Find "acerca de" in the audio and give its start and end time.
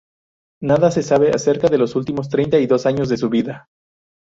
1.29-1.77